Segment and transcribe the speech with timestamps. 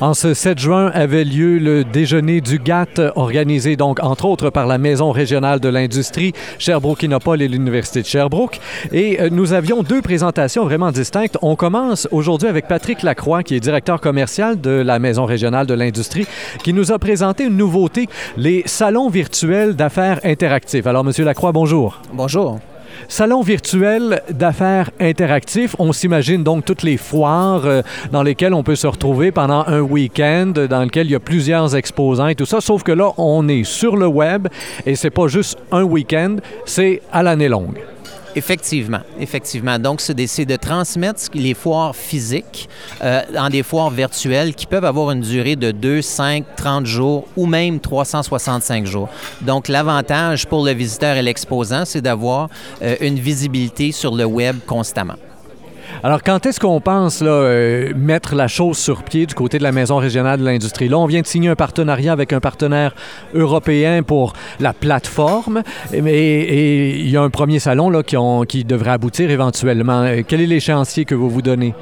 [0.00, 4.68] En ce 7 juin avait lieu le déjeuner du GATT, organisé donc entre autres par
[4.68, 8.60] la Maison régionale de l'industrie, Sherbrooke-Innopol et l'Université de Sherbrooke.
[8.92, 11.36] Et euh, nous avions deux présentations vraiment distinctes.
[11.42, 15.74] On commence aujourd'hui avec Patrick Lacroix, qui est directeur commercial de la Maison régionale de
[15.74, 16.28] l'industrie,
[16.62, 18.06] qui nous a présenté une nouveauté,
[18.36, 20.86] les salons virtuels d'affaires interactifs.
[20.86, 22.00] Alors, Monsieur Lacroix, bonjour.
[22.12, 22.60] Bonjour.
[23.06, 25.76] Salon virtuel d'affaires interactifs.
[25.78, 29.80] On s'imagine donc toutes les foires euh, dans lesquelles on peut se retrouver pendant un
[29.80, 32.60] week-end, dans lequel il y a plusieurs exposants et tout ça.
[32.60, 34.48] Sauf que là, on est sur le web
[34.86, 37.78] et c'est pas juste un week-end, c'est à l'année longue.
[38.38, 39.80] Effectivement, effectivement.
[39.80, 42.68] Donc, c'est de transmettre les foires physiques
[43.02, 47.26] euh, en des foires virtuelles qui peuvent avoir une durée de 2, 5, 30 jours
[47.36, 49.08] ou même 365 jours.
[49.40, 52.48] Donc, l'avantage pour le visiteur et l'exposant, c'est d'avoir
[52.80, 55.16] euh, une visibilité sur le web constamment.
[56.04, 59.72] Alors, quand est-ce qu'on pense euh, mettre la chose sur pied du côté de la
[59.72, 60.88] Maison régionale de l'industrie?
[60.88, 62.94] Là, on vient de signer un partenariat avec un partenaire
[63.34, 68.16] européen pour la plateforme, et, il y a un premier salon là, qui,
[68.48, 70.08] qui devrait aboutir éventuellement.
[70.26, 71.74] Quel est l'échéancier que vous vous donnez?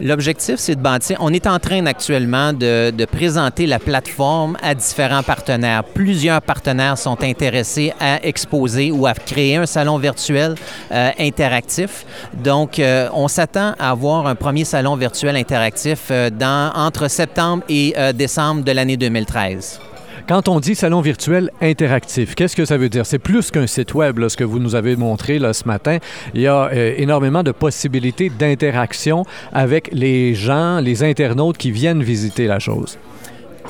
[0.00, 1.18] L'objectif, c'est de bâtir.
[1.20, 5.84] On est en train actuellement de, présenter la plateforme à différents partenaires.
[5.84, 10.56] Plusieurs partenaires sont intéressés à exposer ou à créer un salon virtuel
[10.90, 12.04] euh, interactif.
[12.32, 16.30] Donc, euh, on s'attend à avoir un premier salon virtuel interactif euh,
[16.74, 19.80] entre septembre et décembre de l'année 2013.
[20.26, 23.04] Quand on dit salon virtuel interactif, qu'est-ce que ça veut dire?
[23.04, 25.98] C'est plus qu'un site web, ce que vous nous avez montré là, ce matin.
[26.32, 32.02] Il y a euh, énormément de possibilités d'interaction avec les gens, les internautes qui viennent
[32.02, 32.96] visiter la chose.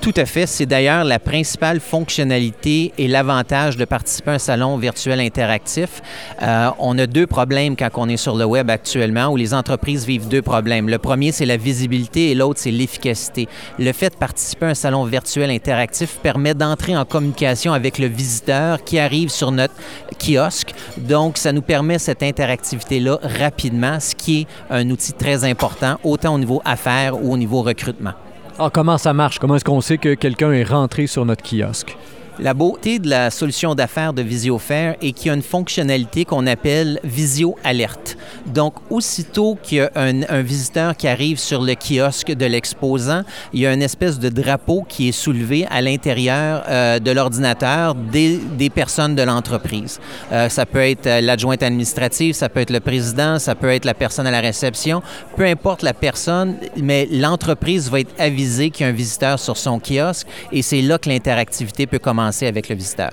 [0.00, 0.46] Tout à fait.
[0.46, 6.00] C'est d'ailleurs la principale fonctionnalité et l'avantage de participer à un salon virtuel interactif.
[6.40, 10.06] Euh, on a deux problèmes quand on est sur le web actuellement, où les entreprises
[10.06, 10.88] vivent deux problèmes.
[10.88, 13.46] Le premier, c'est la visibilité et l'autre, c'est l'efficacité.
[13.78, 18.06] Le fait de participer à un salon virtuel interactif permet d'entrer en communication avec le
[18.06, 19.74] visiteur qui arrive sur notre
[20.18, 20.72] kiosque.
[20.96, 26.34] Donc, ça nous permet cette interactivité-là rapidement, ce qui est un outil très important, autant
[26.36, 28.14] au niveau affaires ou au niveau recrutement.
[28.62, 29.38] Ah, comment ça marche?
[29.38, 31.96] Comment est-ce qu'on sait que quelqu'un est rentré sur notre kiosque?
[32.42, 36.46] La beauté de la solution d'affaires de VisioFair est qu'il y a une fonctionnalité qu'on
[36.46, 38.16] appelle Visio Alerte.
[38.46, 43.60] Donc, aussitôt qu'il y a un, visiteur qui arrive sur le kiosque de l'exposant, il
[43.60, 48.38] y a une espèce de drapeau qui est soulevé à l'intérieur euh, de l'ordinateur des,
[48.56, 50.00] des, personnes de l'entreprise.
[50.32, 53.84] Euh, ça peut être euh, l'adjointe administrative, ça peut être le président, ça peut être
[53.84, 55.02] la personne à la réception,
[55.36, 59.58] peu importe la personne, mais l'entreprise va être avisée qu'il y a un visiteur sur
[59.58, 63.10] son kiosque et c'est là que l'interactivité peut commencer avec le visiteur.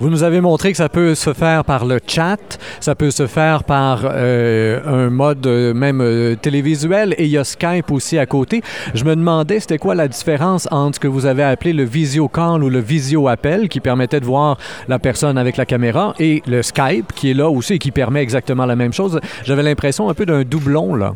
[0.00, 3.26] Vous nous avez montré que ça peut se faire par le chat, ça peut se
[3.26, 8.18] faire par euh, un mode euh, même euh, télévisuel et il y a Skype aussi
[8.18, 8.62] à côté.
[8.94, 12.28] Je me demandais c'était quoi la différence entre ce que vous avez appelé le visio
[12.28, 16.42] call ou le visio appel qui permettait de voir la personne avec la caméra et
[16.46, 19.20] le Skype qui est là aussi et qui permet exactement la même chose.
[19.44, 21.14] J'avais l'impression un peu d'un doublon là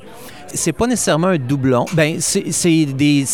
[0.55, 1.85] c'est pas nécessairement un doublon.
[1.93, 3.25] Ben, c'est des,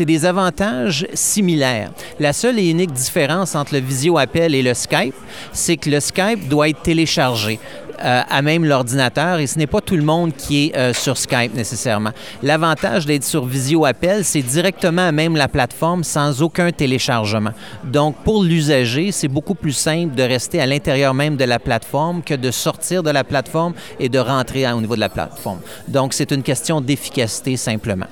[0.00, 1.90] des avantages similaires.
[2.20, 5.14] La seule et unique différence entre le visio-appel et le Skype,
[5.52, 7.58] c'est que le Skype doit être téléchargé.
[8.04, 11.16] Euh, à même l'ordinateur et ce n'est pas tout le monde qui est euh, sur
[11.16, 12.10] Skype nécessairement.
[12.42, 17.52] L'avantage d'être sur Visio Appel, c'est directement à même la plateforme sans aucun téléchargement.
[17.84, 22.22] Donc pour l'usager, c'est beaucoup plus simple de rester à l'intérieur même de la plateforme
[22.24, 25.60] que de sortir de la plateforme et de rentrer au niveau de la plateforme.
[25.86, 28.06] Donc c'est une question d'efficacité simplement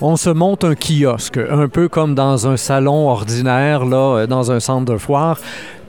[0.00, 4.60] on se monte un kiosque, un peu comme dans un salon ordinaire, là, dans un
[4.60, 5.38] centre de foire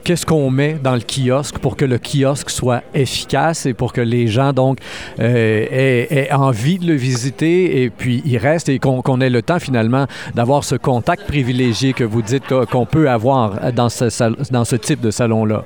[0.04, 4.00] qu'est-ce qu'on met dans le kiosque pour que le kiosque soit efficace et pour que
[4.00, 4.78] les gens donc
[5.20, 9.58] euh, aient, envie de le visiter et puis y restent et qu'on ait le temps
[9.58, 14.76] finalement d'avoir ce contact privilégié que vous dites qu'on peut avoir dans ce, dans ce
[14.76, 15.64] type de salon-là?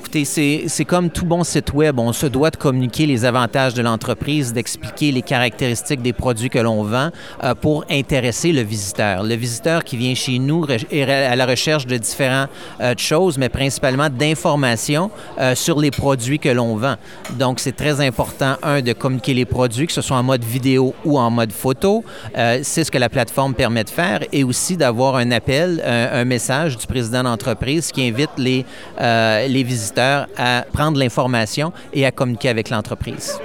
[0.00, 1.98] Écoutez, c'est comme tout bon site web.
[1.98, 6.60] On se doit de communiquer les avantages de l'entreprise, d'expliquer les caractéristiques des produits que
[6.60, 7.10] l'on vend
[7.42, 9.24] euh, pour intéresser le visiteur.
[9.24, 12.48] Le visiteur qui vient chez nous est à la recherche de différentes
[12.80, 16.94] euh, choses, mais principalement d'informations euh, sur les produits que l'on vend.
[17.32, 20.94] Donc, c'est très important, un, de communiquer les produits, que ce soit en mode vidéo
[21.04, 22.04] ou en mode photo.
[22.34, 26.76] c'est ce que la plateforme permet de faire et aussi d'avoir un appel, un, message
[26.76, 28.64] du président d'entreprise qui invite les,
[29.00, 33.38] les visiteurs à prendre l'information et à communiquer avec l'entreprise.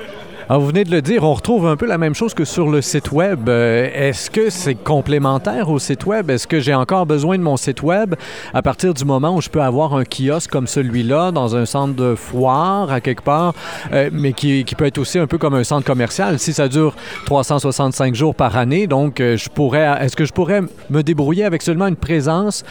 [0.49, 2.69] Alors, vous venez de le dire, on retrouve un peu la même chose que sur
[2.69, 3.47] le site Web.
[3.47, 6.29] Euh, Est-ce que c'est complémentaire au site Web?
[6.29, 8.15] Est-ce que j'ai encore besoin de mon site Web?
[8.53, 11.95] À partir du moment où je peux avoir un kiosque comme celui-là dans un centre
[11.95, 13.53] de foire à quelque part,
[13.93, 16.37] euh, mais qui, peut être aussi un peu comme un centre commercial?
[16.39, 16.93] Si ça dure
[17.25, 21.95] 365 jours par année, donc euh, est-ce que je pourrais me débrouiller avec seulement une
[21.95, 22.65] présence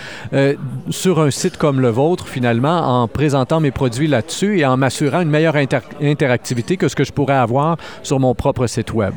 [0.91, 5.23] sur un site comme le vôtre, finalement, en présentant mes produits là-dessus et en m'assurant
[5.23, 7.62] une meilleure inter- interactivité que ce que je pourrais avoir
[8.03, 9.15] sur mon propre site Web?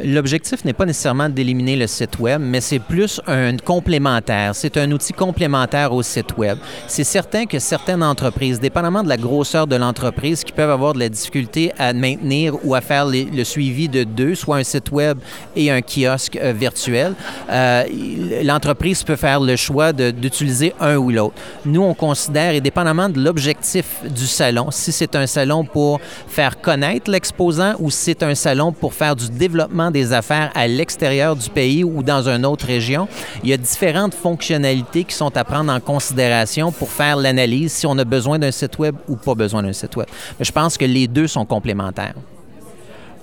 [0.00, 4.54] L'objectif n'est pas nécessairement d'éliminer le site web, mais c'est plus un complémentaire.
[4.54, 6.58] C'est un outil complémentaire au site web.
[6.86, 10.98] C'est certain que certaines entreprises, dépendamment de la grosseur de l'entreprise, qui peuvent avoir de
[10.98, 15.18] la difficulté à maintenir ou à faire le suivi de deux, soit un site web
[15.56, 17.14] et un kiosque euh, virtuel,
[17.50, 17.84] euh,
[18.42, 21.34] l'entreprise peut faire le choix d'utiliser un ou l'autre.
[21.66, 26.60] Nous, on considère, et dépendamment de l'objectif du salon, si c'est un salon pour faire
[26.60, 31.36] connaître l'exposant ou si c'est un salon pour faire du développement des affaires à l'extérieur
[31.36, 33.08] du pays ou dans une autre région,
[33.42, 37.86] il y a différentes fonctionnalités qui sont à prendre en considération pour faire l'analyse si
[37.86, 40.06] on a besoin d'un site web ou pas besoin d'un site web.
[40.38, 42.14] Mais je pense que les deux sont complémentaires.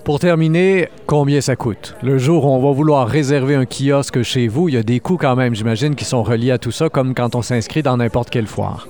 [0.04, 1.96] Pour terminer, combien ça coûte?
[2.02, 5.00] Le jour où on va vouloir réserver un kiosque chez vous, il y a des
[5.00, 7.98] coûts quand même, j'imagine, qui sont reliés à tout ça, comme quand on s'inscrit dans
[7.98, 8.88] n'importe quelle foire.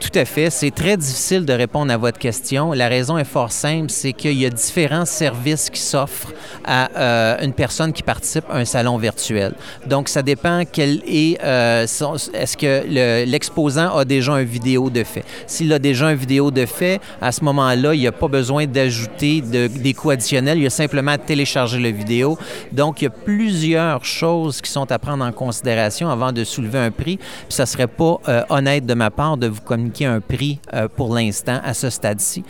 [0.00, 0.48] Tout à fait.
[0.48, 2.72] C'est très difficile de répondre à votre question.
[2.72, 6.32] La raison est fort simple, c'est qu'il y a différents services qui s'offrent
[6.64, 9.52] à euh, une personne qui participe à un salon virtuel.
[9.86, 15.04] Donc, ça dépend quel est, euh, est-ce que le- l'exposant a déjà un vidéo de
[15.04, 15.22] fait.
[15.46, 18.64] S'il a déjà un vidéo de fait, à ce moment-là, il n'y a pas besoin
[18.66, 20.56] d'ajouter de- des coûts additionnels.
[20.56, 22.38] Il y a simplement à télécharger le vidéo.
[22.72, 26.78] Donc, il y a plusieurs choses qui sont à prendre en considération avant de soulever
[26.78, 27.18] un prix.
[27.18, 30.88] Puis, ça serait pas euh, honnête de ma part de vous communiquer un prix euh,
[30.88, 32.44] pour l'instant à ce stade-ci.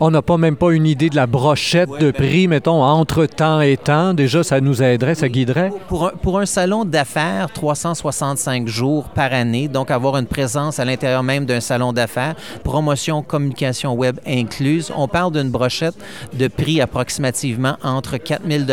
[0.00, 2.82] On n'a pas même pas une idée de la brochette Ouais, de ben- prix, mettons,
[2.82, 4.14] entre temps et temps.
[4.14, 5.70] Déjà, ça nous aiderait, ça guiderait.
[5.88, 10.84] Pour un, pour un salon d'affaires, 365 jours par année, donc avoir une présence à
[10.84, 15.94] l'intérieur même d'un salon d'affaires, promotion, communication web incluse, on parle d'une brochette
[16.32, 18.64] de prix approximativement entre 4 000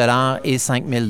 [0.44, 1.06] et 5 000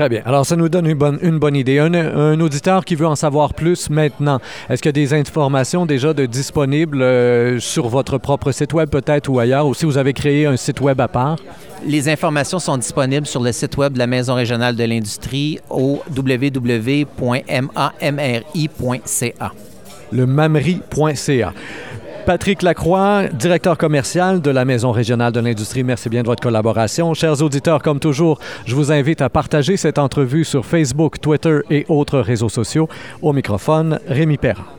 [0.00, 0.22] Très bien.
[0.24, 1.78] Alors, ça nous donne une bonne, une bonne idée.
[1.78, 5.84] Un, un auditeur qui veut en savoir plus maintenant, est-ce qu'il y a des informations
[5.84, 9.98] déjà de disponibles euh, sur votre propre site Web peut-être ou ailleurs, ou si vous
[9.98, 11.36] avez créé un site Web à part?
[11.84, 16.00] Les informations sont disponibles sur le site web de la Maison régionale de l'industrie au
[16.16, 17.12] www.mamri.ca.
[20.12, 21.52] le mamri.ca.
[22.30, 27.12] Patrick Lacroix, directeur commercial de la Maison régionale de l'industrie, merci bien de votre collaboration.
[27.12, 31.86] Chers auditeurs, comme toujours, je vous invite à partager cette entrevue sur Facebook, Twitter et
[31.88, 32.88] autres réseaux sociaux.
[33.20, 34.76] Au microphone, Rémi Perra.